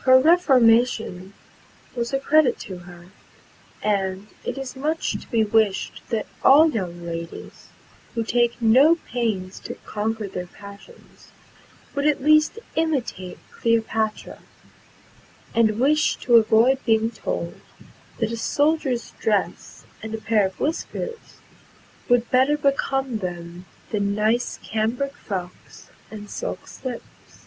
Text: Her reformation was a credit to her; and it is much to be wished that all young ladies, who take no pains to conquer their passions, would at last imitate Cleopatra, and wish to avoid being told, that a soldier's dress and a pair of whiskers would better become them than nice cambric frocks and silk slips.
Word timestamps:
Her 0.00 0.18
reformation 0.18 1.32
was 1.94 2.12
a 2.12 2.18
credit 2.18 2.58
to 2.58 2.78
her; 2.78 3.06
and 3.84 4.26
it 4.44 4.58
is 4.58 4.74
much 4.74 5.12
to 5.12 5.28
be 5.30 5.44
wished 5.44 6.02
that 6.08 6.26
all 6.42 6.68
young 6.68 7.06
ladies, 7.06 7.68
who 8.16 8.24
take 8.24 8.60
no 8.60 8.96
pains 8.96 9.60
to 9.60 9.76
conquer 9.86 10.26
their 10.26 10.48
passions, 10.48 11.30
would 11.94 12.04
at 12.04 12.20
last 12.20 12.58
imitate 12.74 13.38
Cleopatra, 13.52 14.40
and 15.54 15.78
wish 15.78 16.16
to 16.16 16.34
avoid 16.34 16.84
being 16.84 17.12
told, 17.12 17.60
that 18.18 18.32
a 18.32 18.36
soldier's 18.36 19.12
dress 19.20 19.84
and 20.02 20.12
a 20.16 20.18
pair 20.18 20.46
of 20.46 20.58
whiskers 20.58 21.38
would 22.08 22.28
better 22.32 22.58
become 22.58 23.18
them 23.18 23.66
than 23.92 24.16
nice 24.16 24.58
cambric 24.64 25.14
frocks 25.14 25.90
and 26.10 26.28
silk 26.28 26.66
slips. 26.66 27.46